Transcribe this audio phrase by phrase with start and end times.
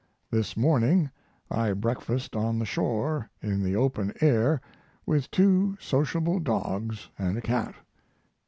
[0.31, 1.11] This morning
[1.51, 4.59] I breakfasted on the shore in the open air
[5.05, 7.75] with two sociable dogs & a cat.